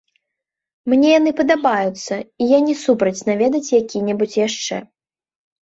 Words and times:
Мне 0.93 1.11
яны 1.19 1.33
падабаюцца, 1.41 2.15
і 2.41 2.49
я 2.57 2.65
не 2.71 2.75
супраць 2.83 3.25
наведаць 3.29 3.65
які-небудзь 3.81 4.37
яшчэ. 4.47 4.85